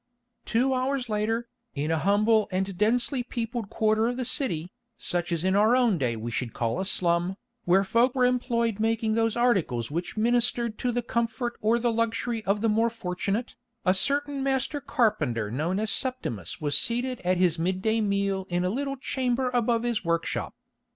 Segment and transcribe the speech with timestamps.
[0.45, 5.43] Two hours later, in a humble and densely peopled quarter of the city, such as
[5.43, 9.35] in our own day we should call a slum, where folk were employed making those
[9.35, 14.41] articles which ministered to the comfort or the luxury of the more fortunate, a certain
[14.41, 18.97] master carpenter known as Septimus was seated at his mid day meal in a little
[18.97, 20.55] chamber above his workshop.